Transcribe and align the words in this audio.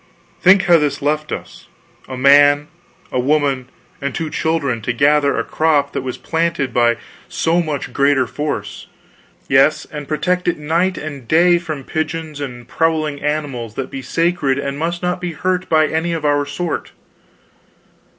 Think 0.41 0.63
how 0.63 0.79
this 0.79 1.03
left 1.03 1.31
us; 1.31 1.67
a 2.07 2.17
man, 2.17 2.69
a 3.11 3.19
woman 3.19 3.69
and 4.01 4.15
two 4.15 4.31
children, 4.31 4.81
to 4.81 4.93
gather 4.93 5.37
a 5.37 5.43
crop 5.43 5.93
that 5.93 6.01
was 6.01 6.17
planted 6.17 6.73
by 6.73 6.97
so 7.29 7.61
much 7.61 7.93
greater 7.93 8.25
force, 8.25 8.87
yes, 9.47 9.85
and 9.85 10.07
protect 10.07 10.47
it 10.47 10.57
night 10.57 10.97
and 10.97 11.27
day 11.27 11.59
from 11.59 11.83
pigeons 11.83 12.41
and 12.41 12.67
prowling 12.67 13.21
animals 13.21 13.75
that 13.75 13.91
be 13.91 14.01
sacred 14.01 14.57
and 14.57 14.79
must 14.79 15.03
not 15.03 15.21
be 15.21 15.33
hurt 15.33 15.69
by 15.69 15.85
any 15.85 16.13
of 16.13 16.25
our 16.25 16.47
sort. 16.47 16.93